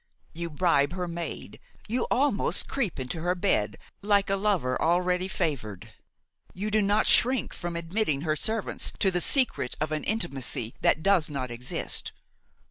[0.33, 5.89] You bribe her maid, you almost creep into her bed, like a lover already favored;
[6.55, 11.03] you do not shrink from admitting her servants to the secret of an intimacy that
[11.03, 12.13] does not exist.